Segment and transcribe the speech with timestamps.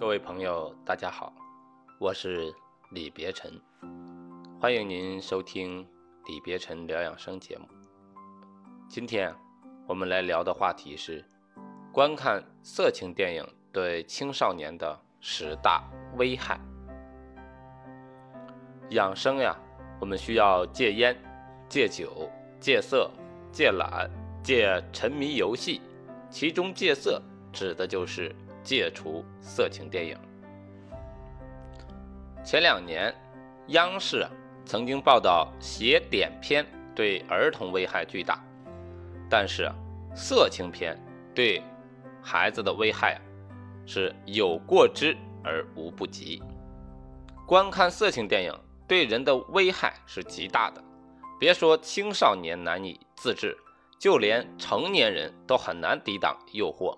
[0.00, 1.30] 各位朋友，大家好，
[1.98, 2.50] 我是
[2.92, 3.52] 李别臣，
[4.58, 5.86] 欢迎您收听
[6.26, 7.68] 李别臣疗养生节目。
[8.88, 9.30] 今天
[9.86, 11.22] 我们来聊的话题是
[11.92, 15.84] 观看色情电影对青少年的十大
[16.16, 16.58] 危害。
[18.92, 19.54] 养生呀，
[20.00, 21.14] 我们需要戒烟、
[21.68, 22.26] 戒酒、
[22.58, 23.10] 戒色、
[23.52, 24.10] 戒懒、
[24.42, 25.82] 戒沉迷游戏，
[26.30, 27.20] 其中戒色
[27.52, 30.16] 指的就是戒除色情电影。
[32.44, 33.14] 前两年，
[33.68, 34.26] 央视
[34.64, 36.64] 曾经报道邪典片
[36.94, 38.42] 对儿童危害巨大，
[39.28, 39.70] 但是
[40.14, 40.98] 色情片
[41.34, 41.62] 对
[42.22, 43.20] 孩子的危害
[43.86, 46.42] 是有过之而无不及。
[47.46, 48.52] 观看色情电影
[48.86, 50.82] 对人的危害是极大的，
[51.38, 53.56] 别说青少年难以自制，
[53.98, 56.96] 就连成年人都很难抵挡诱惑。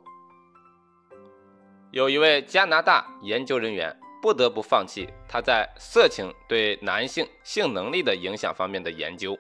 [1.93, 9.39] 有一位加拿大研究人员不得不放弃他在色情对男性性能力的影响方面的研究，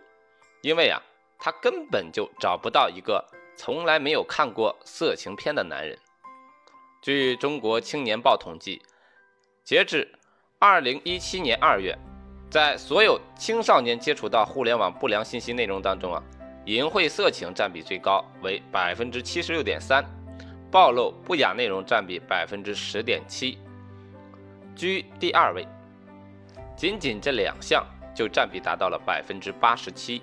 [0.60, 1.00] 因为啊，
[1.38, 5.98] 他根本就找不到一个从来没有看过色情片的男人。
[7.00, 8.82] 据中国青年报统计，
[9.64, 10.06] 截至
[10.58, 11.96] 二零一七年二月，
[12.50, 16.22] 在所有青少年接触到互联网不良信息内容当中啊，
[16.66, 20.04] 淫秽色情占比最高，为百分之七十六点三。
[20.72, 23.58] 暴露不雅内容占比百分之十点七，
[24.74, 25.68] 居第二位。
[26.74, 30.22] 仅仅这两项就占比达到了百分之八十七。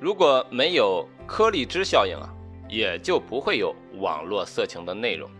[0.00, 2.32] 如果没有颗粒汁效应啊，
[2.66, 5.30] 也就不会有网络色情的内容。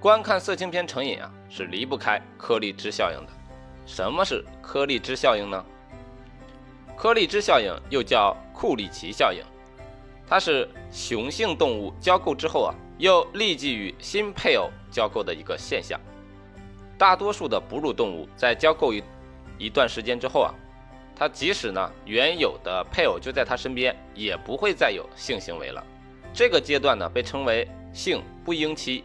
[0.00, 3.32] 观看色情片成瘾啊，是离不开颗粒汁效应的。
[3.84, 5.62] 什么是颗粒汁效应呢？
[6.96, 9.44] 颗粒汁效应又叫库里奇效应。
[10.28, 15.98] 它是雄性动物交媾之后啊，又立即与新配偶交媾的一个现象。
[16.98, 19.02] 大多数的哺乳动物在交媾一
[19.56, 20.52] 一段时间之后啊，
[21.16, 25.82] 它即使呢原有的配偶就在它身边，也不会再有性行为了。
[26.34, 29.04] 这个阶段呢被称为性不应期。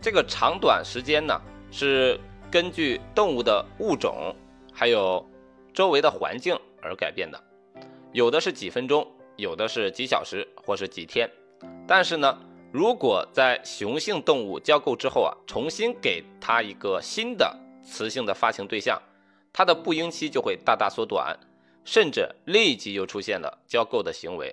[0.00, 1.40] 这个长短时间呢
[1.70, 2.18] 是
[2.50, 4.34] 根据动物的物种
[4.72, 5.24] 还有
[5.72, 7.40] 周围的环境而改变的，
[8.12, 9.06] 有的是几分钟。
[9.38, 11.30] 有的是几小时或是几天，
[11.86, 12.36] 但是呢，
[12.72, 19.00] 如果在雄性动物交媾之后啊，重新给它一个新的雌性的发情对象，
[19.52, 21.38] 它的不婴期就会大大缩短，
[21.84, 24.52] 甚至立即又出现了交媾的行为。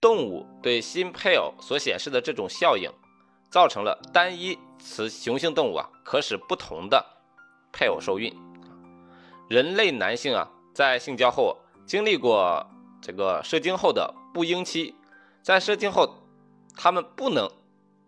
[0.00, 2.90] 动物对新配偶所显示的这种效应，
[3.52, 7.06] 造成了单一雌雄性动物啊可使不同的
[7.72, 8.36] 配偶受孕。
[9.48, 11.56] 人类男性啊在性交后
[11.86, 12.68] 经历过。
[13.00, 14.94] 这个射精后的不应期，
[15.42, 16.14] 在射精后，
[16.76, 17.48] 他们不能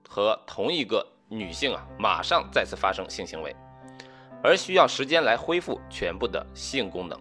[0.08, 3.54] 和同一个女性啊马上再次发生性行为，
[4.42, 7.18] 而需要时间来恢复全部的性功能。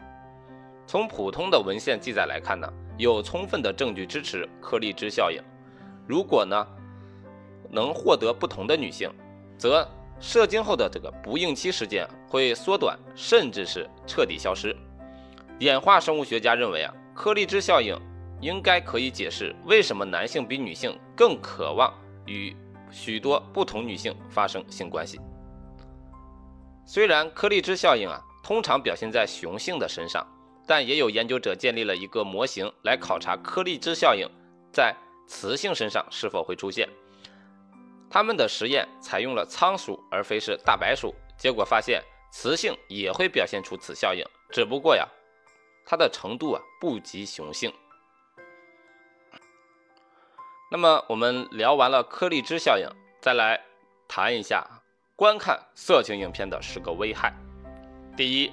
[0.88, 5.40] 从普通的文献记载来看呢，有充分的证据支持颗粒汁效应。
[6.08, 6.68] 如果呢
[7.70, 9.10] 能获得不同的女性，
[9.58, 9.88] 则
[10.20, 14.76] 射精后的这个不应期时间会缩短，甚至是彻底消失。
[15.60, 16.94] 演化生物学家认为啊。
[17.20, 18.00] 颗粒枝效应
[18.40, 21.94] 应该可以解释为什么男性比女性更渴望
[22.26, 22.56] 与
[22.90, 25.20] 许多不同女性发生性关系。
[26.86, 30.26] 虽然颗粒枝效应啊通常表现在雄性的身上，
[30.66, 34.26] 但也有研究者建立了一个模型来考察颗粒枝效应
[34.72, 34.96] 在
[35.28, 36.88] 雌性身上是否会出现。
[38.10, 45.06] 他们的实验采用了仓鼠而非是大白鼠，结果发现雌性也会表现出此效应，只不过呀。
[45.90, 47.74] 它的程度啊不及雄性。
[50.70, 52.88] 那么我们聊完了颗粒汁效应，
[53.20, 53.60] 再来
[54.08, 54.64] 谈一下
[55.16, 57.34] 观看色情影片的十个危害。
[58.16, 58.52] 第一，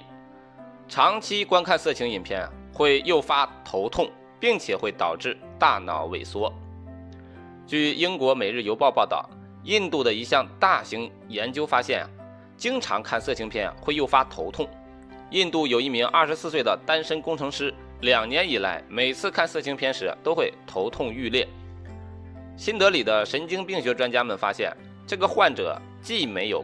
[0.87, 4.09] 长期观看色情影片会诱发头痛，
[4.39, 6.51] 并且会导致大脑萎缩。
[7.67, 9.29] 据英国《每日邮报》报道，
[9.63, 12.09] 印度的一项大型研究发现啊，
[12.57, 14.67] 经常看色情片会诱发头痛。
[15.31, 21.45] 印度有一名二十四岁的单身工程师，两年以来，每次看色情片时都会头痛欲裂。
[22.55, 24.71] 新德里的神经病学专家们发现，
[25.05, 26.63] 这个患者既没有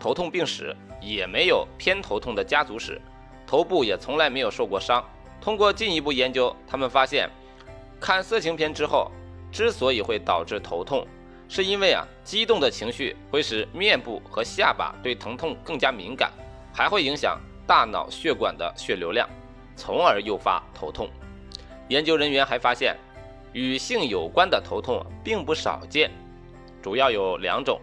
[0.00, 2.98] 头痛病史，也没有偏头痛的家族史，
[3.46, 5.04] 头部也从来没有受过伤。
[5.38, 7.28] 通过进一步研究，他们发现，
[8.00, 9.12] 看色情片之后，
[9.50, 11.06] 之所以会导致头痛，
[11.50, 16.32] 是因为啊激动的情绪会使面部和下巴对疼痛更加敏感。
[16.72, 19.28] 还会影响大脑血管的血流量，
[19.76, 21.08] 从而诱发头痛。
[21.88, 22.96] 研究人员还发现，
[23.52, 26.10] 与性有关的头痛并不少见，
[26.80, 27.80] 主要有两种，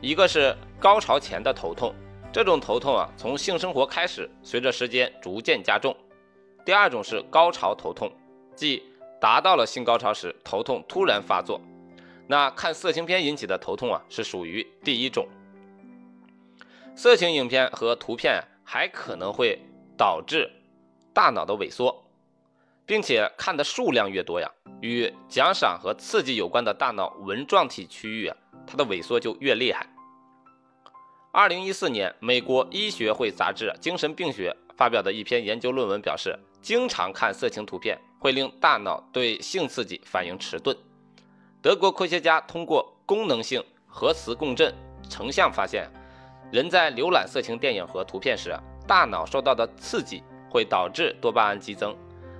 [0.00, 1.92] 一个是高潮前的头痛，
[2.32, 5.92] 这种头痛啊从性生活开始，随着时间逐渐加重；
[6.64, 8.12] 第二种是高潮头痛，
[8.54, 8.82] 即
[9.20, 11.60] 达到了性高潮时头痛突然发作。
[12.28, 15.26] 那看色情片引起的头痛啊是属于第一种。
[16.96, 19.60] 色情影片和图片还可能会
[19.96, 20.50] 导致
[21.14, 22.02] 大脑的萎缩。
[22.86, 24.48] 并且看的数量越多呀，
[24.80, 29.84] 与奖赏和刺激有关的大脑纹状体区域啊，它的萎缩就越厉害。
[31.32, 40.76] 二零一四年，美国医学会杂志《精神病学》发表的一篇研究论文表示，经常看色情图片会令大脑对性刺激反应迟钝。
[41.60, 44.72] 德国科学家通过功能性核磁共振
[45.10, 45.90] 成像发现，
[46.50, 51.96] 人在浏览色情电影和图片时，大脑受到的刺激会导致多巴胺激增。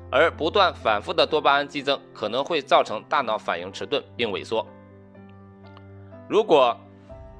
[0.08, 4.64] 而不断反复的多巴胺激增可能会造成大脑反应迟钝并萎缩。
[6.28, 6.78] 如果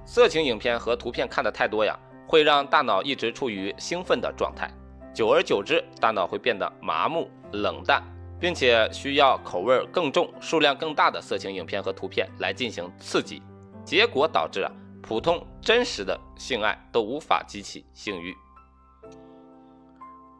[0.05, 1.97] 色情影片和图片看的太多呀，
[2.27, 4.69] 会让大脑一直处于兴奋的状态，
[5.15, 8.03] 久而久之，大脑会变得麻木、冷淡，
[8.41, 13.41] 并且需要口味更重、数量更大的色情影片和图片来进行刺激，
[13.85, 14.73] 结果导致啊，
[15.07, 18.37] 普通真实的性爱都无法激起性欲。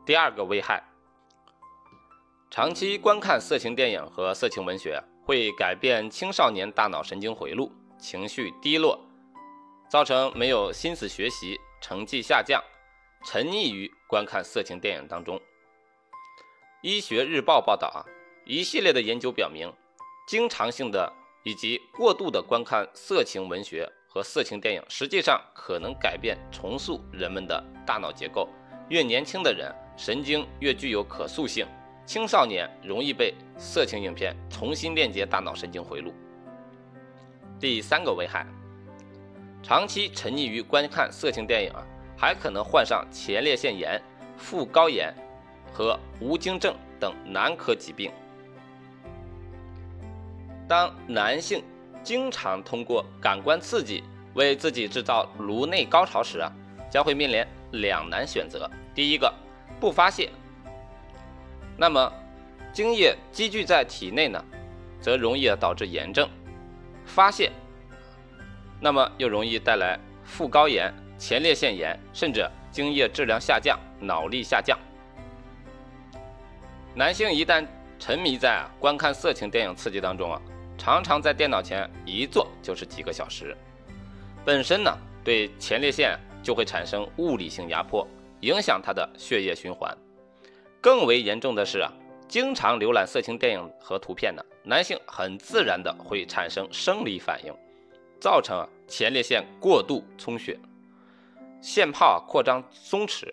[0.05, 0.83] 第二个危害。
[2.51, 8.99] 长期观看色情电影和色情文学会改变青少年大脑神经回路，情绪低落，
[9.89, 12.61] 造成没有心思学习，成绩下降，
[13.25, 15.41] 沉溺于观看色情电影当中。
[16.83, 18.03] 医学日报报道啊，
[18.45, 19.73] 一系列的研究表明，
[20.27, 21.13] 经常性的
[21.45, 28.49] 以及过度的观看色情文学和色情电影，实际上可能改变重塑人们的大脑结构。
[28.89, 31.67] 越年轻的人，神经越具有可塑性。
[32.07, 36.15] 青少年容易被色情影片重新链接大脑神经回路。
[37.61, 38.47] 第三个危害，
[39.63, 41.73] 长期沉溺于观看色情电影，
[42.17, 44.01] 还可能患上前列腺炎、
[44.39, 45.15] 副高炎
[45.75, 48.11] 和无精症等男科疾病。
[50.67, 51.63] 当男性
[52.07, 54.05] 经常通过感官刺激
[54.35, 56.53] 为自己制造颅内高潮时啊，
[56.89, 57.45] 将会面临
[57.81, 59.35] 两难选择：第一个，
[59.81, 60.31] 不发泄。
[61.77, 62.13] 那么，
[62.73, 64.41] 精液积聚在体内呢，
[65.01, 66.31] 则容易导致炎症
[67.05, 67.51] 发泄，
[68.81, 74.79] 那么又容易带来副高炎、前列腺炎，甚至精液质量下降、脑力下降。
[76.95, 77.67] 男性一旦
[77.99, 80.41] 沉迷在观看色情电影刺激当中啊，
[80.79, 83.57] 常常在电脑前一坐就是几个小时，
[84.45, 88.07] 本身呢对前列腺就会产生物理性压迫，
[88.41, 89.97] 影响它的血液循环。
[90.81, 91.93] 更为严重的是啊，
[92.29, 97.53] 经常浏览色情电影和图片的男性，很自然的会产生生理反应，
[98.21, 100.57] 造成前列腺过度充血，
[101.61, 103.33] 腺泡扩张松弛，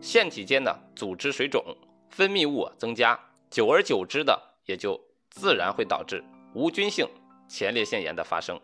[0.00, 1.64] 腺体间的组织水肿，
[2.10, 3.18] 分泌物增加，
[3.50, 5.00] 久而久之的也就
[5.30, 6.22] 自然会导致
[6.54, 7.08] 无菌性
[7.48, 8.60] 前列腺炎的发生。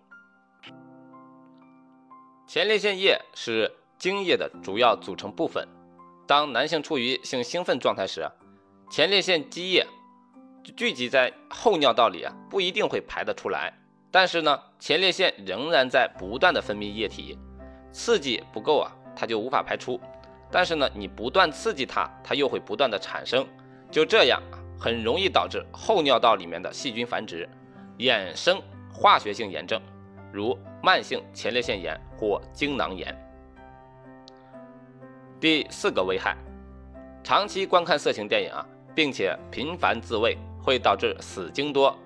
[2.46, 5.66] 前列腺液是精液的主要组成部分。
[6.26, 8.30] 当男性处于性兴奋状态时，
[8.90, 9.86] 前列腺积液
[10.76, 13.72] 聚集在后尿道里啊，不一定会排得出来。
[14.10, 17.38] 但是呢，前列腺仍然在不断的分泌液体，
[17.92, 19.98] 刺激不够啊，它就无法排出。
[20.50, 23.46] 但是呢，你不断刺激它，它又会不断的产生，
[23.90, 24.42] 就这样
[24.78, 27.48] 很容易导致后尿道里面的细菌繁殖，
[27.98, 28.62] 衍生
[28.92, 29.80] 化学性炎症，
[30.32, 33.16] 如慢性前列腺炎或精囊炎。
[35.40, 36.36] 第四个危害，
[37.22, 41.96] 长期观看色情电影啊，并且频繁自慰，会导致死精多，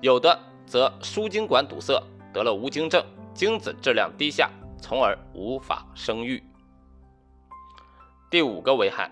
[0.00, 2.02] 有的则输精管堵塞，
[2.32, 4.50] 得了无精症，精子质量低下，
[4.80, 6.42] 从而无法生育。
[8.30, 9.10] 第五个危害，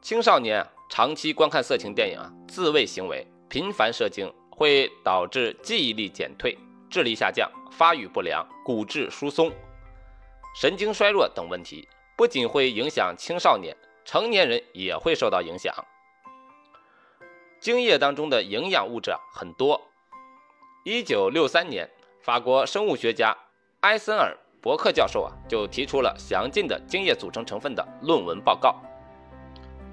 [0.00, 6.58] 青少年长期观看色情电影啊，自慰行为，频繁射精，会导致记忆力减退、
[6.90, 9.52] 智力下降、发育不良、骨质疏松、
[10.58, 11.86] 神经衰弱等问题。
[12.16, 15.74] 不仅会影响青少年，成年人也会受到影响。
[17.60, 19.78] 精液当中的营养物质很多。
[20.82, 21.90] 一九六三年，
[22.22, 23.36] 法国生物学家
[23.80, 28.74] 埃森尔伯克教授啊就提出了详尽的精液组成成分的论文报告。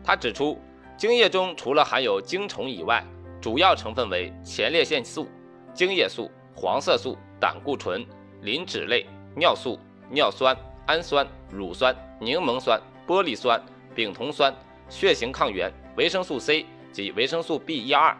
[0.01, 0.57] 他指出，
[0.95, 3.05] 精液中除了含有精虫以外，
[3.43, 5.27] 主要成分为前列腺素、
[5.73, 8.07] 精液素、黄色素、胆固醇、
[8.41, 9.77] 磷脂类、尿素、
[10.09, 11.93] 尿酸、氨酸、乳酸。
[12.21, 13.61] 柠檬酸、玻璃酸、
[13.93, 14.55] 丙酮酸、
[14.87, 18.15] 血型抗原、维生素 C 及维生素 B 一二、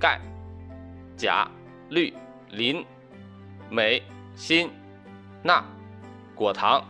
[0.00, 0.20] 钙、
[1.16, 1.48] 钾、
[1.90, 2.12] 氯、
[2.50, 2.84] 磷、
[3.70, 4.02] 镁、
[4.34, 4.68] 锌、
[5.44, 5.64] 钠、
[6.34, 6.84] 果糖、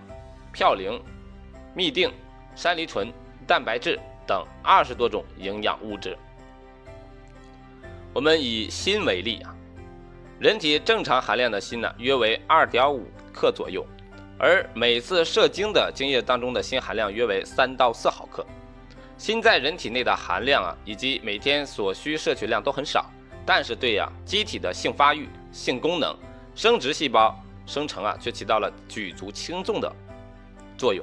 [0.54, 1.02] 嘌呤、
[1.76, 2.10] 嘧啶、
[2.54, 3.12] 山梨醇、
[3.46, 6.16] 蛋白质等二十多种营养物质。
[8.14, 9.54] 我们以锌为例啊，
[10.38, 13.86] 人体正常含量的锌呢，约为二点五克左右，
[14.38, 18.46] 而每次射精的精液当中的锌含量约为三到四毫克。
[19.16, 23.06] 锌在人体内的含量啊，以及每天所需摄取量都很少，
[23.46, 26.14] 但是对呀机体的性发育、性功能、
[26.54, 29.90] 生殖细胞生成啊，却起到了举足轻重的
[30.76, 31.02] 作用。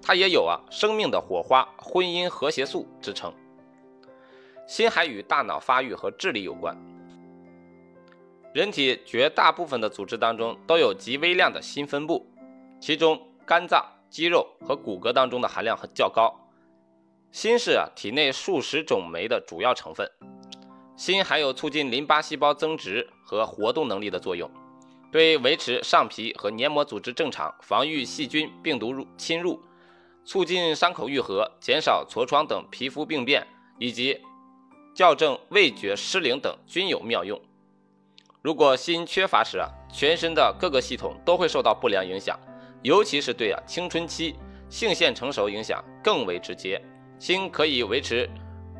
[0.00, 3.32] 它也有啊生命的火花、婚姻和谐素之称。
[4.72, 6.74] 锌还与大脑发育和智力有关。
[8.54, 12.26] 人体绝大部分的组织当中都有极微量的锌分布，
[12.80, 16.34] 其中肝脏、肌肉和骨骼当中的含量较高。
[17.30, 20.10] 锌是啊体内数十种酶的主要成分。
[20.96, 24.50] 锌还有促进淋巴细胞增殖和活动能力的作用，
[25.10, 29.60] 对维持上皮和黏膜组织正常、防御细菌、病毒入侵入、
[30.24, 33.46] 促进伤口愈合、减少痤疮等皮肤病变
[33.78, 34.18] 以及。
[34.94, 37.40] 校正味觉失灵等均有妙用。
[38.42, 42.38] 如果锌缺乏时啊，全身的各个系统都会受到不良影响，
[42.82, 44.34] 尤其是对啊青春期
[44.68, 46.80] 性腺成熟影响更为直接。
[47.18, 48.28] 锌可以维持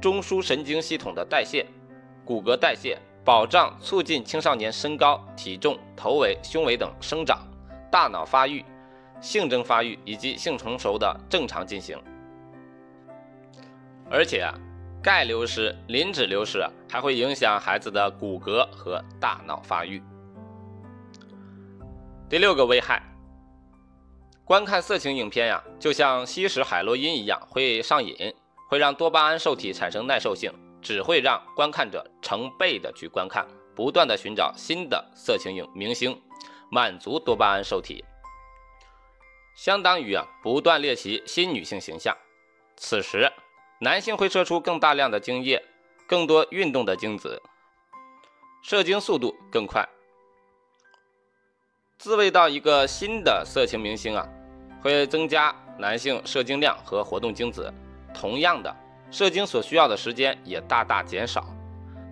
[0.00, 1.64] 中枢神经系统的代谢、
[2.24, 7.38] 骨骼代谢，保障促进青少年身高、体重、头围、胸围等生长、
[7.90, 8.64] 大脑发育、
[9.20, 11.96] 性征发育以及性成熟的正常进行。
[14.10, 14.52] 而且啊。
[15.02, 20.00] 钙流失、磷脂流失还会影响孩子的骨骼和大脑发育。
[22.30, 23.02] 第六个危害，
[24.44, 28.32] 观看色情影片呀，就像吸食海洛因一样，会上瘾，
[28.68, 33.44] 会让多巴胺受体产生耐受性，只会让观看者成倍的去观看，
[33.74, 36.16] 不断的寻找新的色情影明星，
[36.70, 38.04] 满足多巴胺受体，
[39.56, 42.16] 相当于啊不断猎奇新女性形象。
[42.76, 43.28] 此时。
[43.82, 45.60] 男性会射出更大量的精液，
[46.06, 47.42] 更多运动的精子，
[48.62, 49.84] 射精速度更快。
[51.98, 54.24] 自慰到一个新的色情明星啊，
[54.80, 57.74] 会增加男性射精量和活动精子，
[58.14, 58.72] 同样的，
[59.10, 61.44] 射精所需要的时间也大大减少。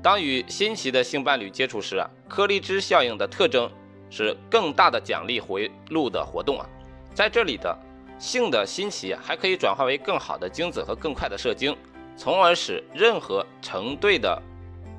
[0.03, 3.71] 当与新奇的性伴侣接触时啊，颗粒质效应的特征
[4.11, 6.69] 是更大的奖励回路的活动啊，
[7.15, 7.79] 在这里的。
[8.21, 11.75] 性的新奇还可以转化为更好的精子和更快的射精，
[12.19, 14.41] 从而使任何成对的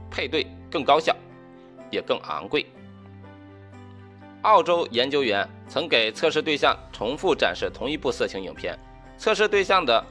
[0.10, 1.16] 配对更高效，
[1.92, 2.66] 也更昂贵。
[4.42, 8.76] 澳洲研究员曾给测试对象重复展示同一部色情影片，
[9.20, 10.04] 测试对象的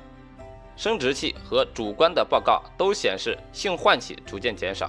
[0.77, 4.89] 生殖器和主观的报告都显示性唤起逐渐减少。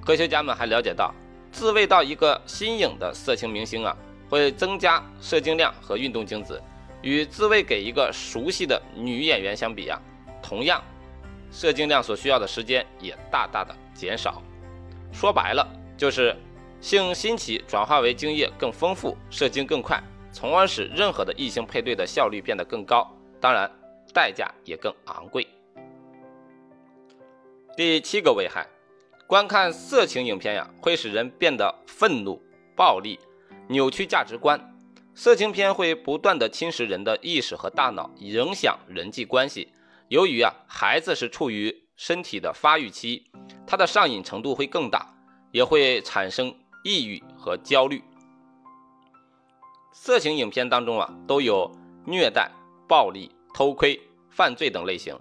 [0.00, 1.12] 科学家们还了解到，
[1.50, 3.96] 自慰到一个新颖的色情明星啊，
[4.28, 6.62] 会增加射精量和运动精子。
[7.02, 10.00] 与自慰给一个熟悉的女演员相比啊，
[10.42, 10.82] 同样，
[11.50, 14.42] 射精量所需要的时间也大大的减少。
[15.12, 15.66] 说白了，
[15.96, 16.36] 就是
[16.80, 20.02] 性新奇转化为精液更丰富，射精更快，
[20.32, 23.10] 从而使任何的异性配对的效率变得更高。
[23.40, 23.70] 当然，
[24.12, 25.46] 代价也更昂贵。
[27.76, 28.66] 第七个危害，
[29.26, 32.40] 观看色情影片呀，会使人变得愤怒、
[32.76, 33.18] 暴力，
[33.68, 34.60] 扭曲价值观。
[35.22, 39.70] 色情片会不断的侵蚀人的意识和大脑，影响人际关系。
[40.08, 43.30] 由于啊，孩子是处于身体的发育期，
[43.66, 45.14] 他的上瘾程度会更大，
[45.52, 48.02] 也会产生抑郁和焦虑。
[49.92, 51.70] 色情影片当中啊，都有
[52.06, 52.50] 虐待、
[52.88, 54.00] 暴力、偷窥、
[54.30, 55.14] 犯罪等类型，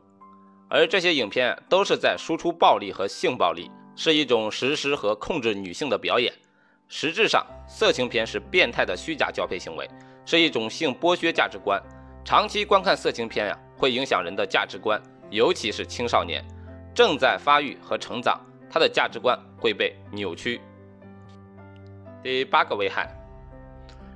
[0.70, 6.34] 而这些影片都是在输出暴力和性暴力，是一种实施和控制女性的表演。
[6.91, 9.88] 实质上，色情片是变态的虚假交配行为，
[10.25, 11.79] 是一种性剥削价值观。
[12.25, 16.43] 长期观看色情片呀，会影响人的价值观，尤其是青少年
[16.93, 18.41] 正在发育和成长，
[18.72, 20.60] 他的价值观会被扭曲。
[22.24, 23.08] 第八个危害，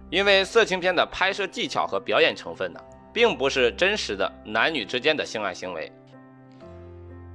[0.09, 2.79] 因为色情片的拍摄技巧和表演成分呢，
[3.13, 5.91] 并不是真实的男女之间的性爱行为。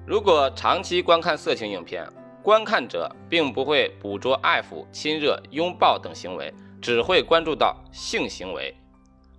[0.04, 2.04] 如果长期观看色情影片，
[2.42, 8.75] 观看者并不会捕捉爱抚、亲热、拥抱等行为，只会关注到性行为、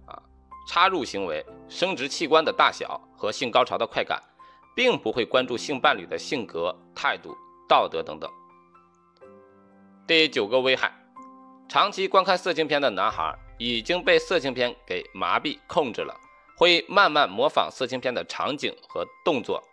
[0.05, 0.21] 啊
[0.67, 4.21] 插入行为、生殖器官的大小和性高潮的快感，
[4.75, 7.35] 并不会关注性伴侣的性格、态度、
[7.67, 8.29] 道德等等。
[10.05, 10.93] 第九个危害，
[11.67, 16.15] 长期观看色情片的男孩已经被色情片给麻痹控制了，
[16.55, 19.63] 会慢慢模仿色情片的场景和动作。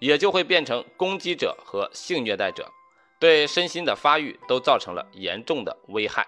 [0.00, 2.68] 也就会变成攻击者和性虐待者，
[3.20, 6.26] 对身心的发育都造成了严重的危害。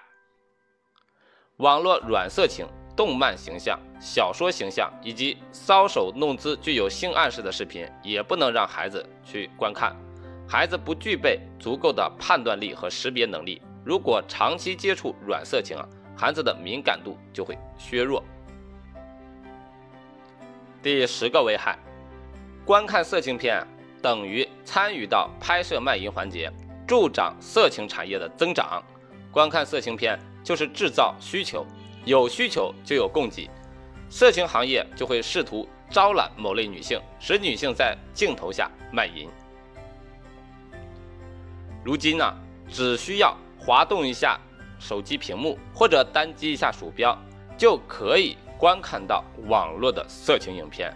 [1.56, 9.96] 网络软色情、动漫形象、小说形象以及搔首弄姿、具有性暗示的视频，也不能让孩子去观看。
[10.46, 18.22] 孩子不具备足够的判断力和识别能力，如果长期接触软色情啊，孩子的敏感度就会削弱。
[20.82, 21.78] 第十个危害，
[22.64, 23.66] 观看色情片
[24.00, 26.50] 等于参与到拍摄卖淫环节，
[26.86, 28.82] 助长色情产业的增长。
[29.32, 31.66] 观看色情片就是制造需求，
[32.04, 33.50] 有需求就有供给，
[34.08, 39.28] 色情行业就会试图招揽某类女性，使女性在镜头下卖淫。
[41.84, 42.32] 如今呢，
[42.68, 44.38] 只需要滑动一下
[44.78, 47.16] 手机屏幕或者单击一下鼠标，
[47.58, 50.94] 就可以观看到网络的色情影片。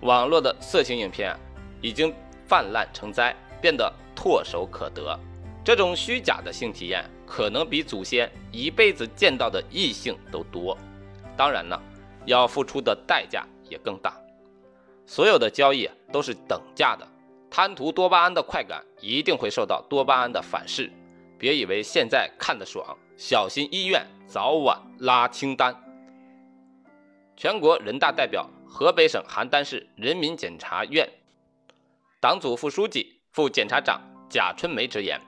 [0.00, 1.36] 网络的色情影片
[1.80, 2.14] 已经
[2.46, 5.18] 泛滥成灾，变得唾手可得。
[5.64, 10.76] 这种虚假的性体验，可能比祖先一辈子见到的异性都多。
[11.36, 11.78] 当然呢，
[12.24, 14.14] 要付出的代价也更大。
[15.04, 17.06] 所有的交易都是等价的。
[17.50, 20.90] 贪图多巴胺的快感，一定会受到多巴胺的反噬。
[21.38, 25.74] 别以为现在看得爽，小心医院早晚拉清单。
[27.36, 31.08] 全国人大代表、河北省邯郸市人民检察院
[32.20, 35.18] 党组副书记、副检察长贾春梅直言：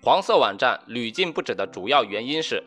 [0.00, 2.62] 黄色网站屡禁不止的主要原因是，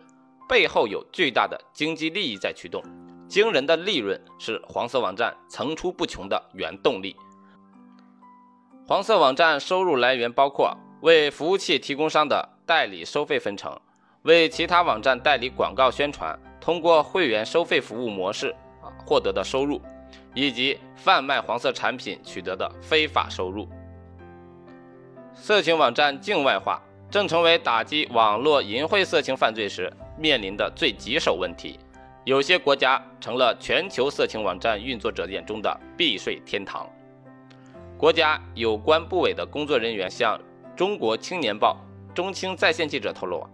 [0.50, 2.84] 背后有巨大的经济利益在驱动，
[3.28, 7.16] 惊人的利润是黄色网站层出不穷的原动力。
[8.86, 13.80] 黄色网站收入来源包括为服务器提供商的代理收费分成，
[14.24, 18.50] 为其他网站代理广告宣传，通过会员收费服务模式
[18.82, 19.82] 啊获得的收入，
[20.34, 23.68] 以及贩卖黄色产品取得的非法收入。
[25.34, 31.80] 色情网站境外化正成为打击网络淫秽色情犯罪时面临的最棘手问题，
[32.26, 36.90] 有些国家成了全球色情网站运作者眼中的避税天堂。
[37.98, 40.38] 国家有关部委的工作人员向
[40.76, 41.78] 《中国青年报》
[42.16, 43.46] 中青在线记者透露，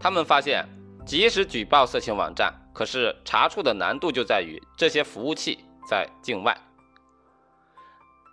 [0.00, 0.66] 他们发现，
[1.04, 6.56] 即使举报色情网站，可是查处的难度就在于这些服务器在境外。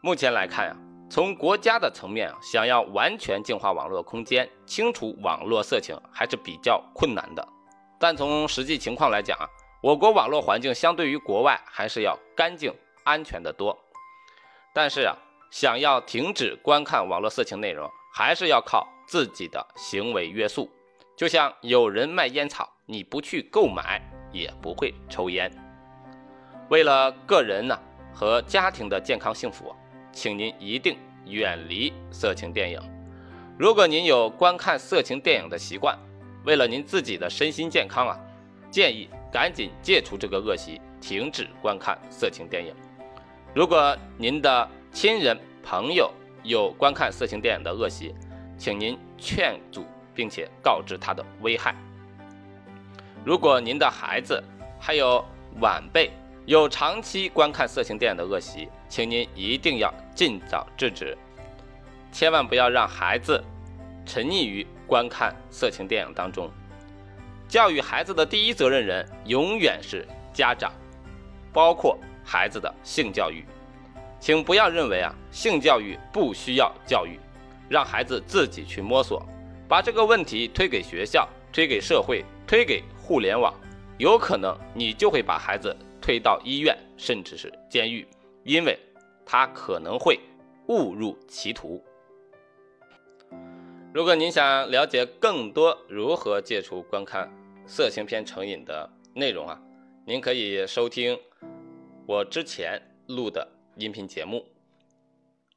[0.01, 0.75] 目前来看呀，
[1.09, 7.47] 从国家的层面啊，想要完全净化网络空间、清除网络色情还是比较困难的。
[7.99, 9.45] 但从实际情况来讲啊，
[9.83, 13.77] 我国网络环境相对于国外还是要干净、安全的多。
[14.73, 15.15] 但是啊，
[15.51, 20.69] 想要停止观看网络色情内容，还是要靠自己的行为约束。
[21.17, 25.51] 就像有人卖烟草，你不去购买，也不会抽烟。
[26.69, 27.77] 为了个人呢
[28.13, 29.75] 和家庭的健康幸福，
[30.11, 32.79] 请您一定远离色情电影。
[33.57, 35.97] 如果您有观看色情电影的习惯，
[36.45, 38.17] 为了您自己的身心健康啊，
[38.69, 42.73] 建议赶紧戒除这个恶习，停止观看色情电影。
[43.53, 46.11] 如果您的亲人朋友
[46.43, 48.13] 有观看色情电影的恶习，
[48.57, 51.75] 请您劝阻并且告知他的危害。
[53.25, 54.41] 如果您的孩子
[54.79, 55.25] 还有
[55.59, 56.11] 晚辈
[56.49, 61.15] 有长期观看色情电影的恶习，请您一定要尽早制止，
[62.11, 63.39] 千万不要让孩子
[64.03, 66.49] 沉溺于观看色情电影当中。
[67.47, 70.73] 教育孩子的第一责任人永远是家长，
[71.53, 71.95] 包括。
[72.23, 73.43] 孩子的性教育，
[74.19, 77.19] 请不要认为啊性教育不需要教育，
[77.67, 79.25] 让孩子自己去摸索，
[79.67, 83.51] 把这个问题推给学校、推给社会、推给互联网，
[83.97, 88.07] 有可能你就会把孩子推到医院，甚至是监狱，
[88.43, 88.77] 因为
[89.25, 90.19] 他可能会
[90.67, 91.83] 误入歧途。
[93.93, 97.31] 如果您想了解更多如何戒除观看
[97.65, 99.59] 色情片成瘾的内容啊，
[100.05, 101.17] 您可以收听。
[102.07, 104.43] 我之前录的音频节目，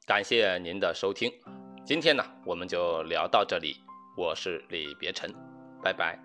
[0.05, 1.31] 感谢您的收听。
[1.85, 3.75] 今天呢，我们就聊到这里。
[4.15, 5.33] 我是李别臣，
[5.81, 6.22] 拜拜。